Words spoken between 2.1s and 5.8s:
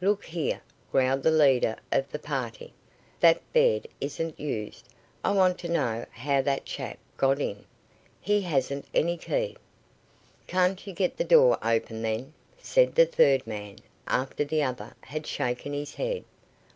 the party, "that bed isn't used. I want to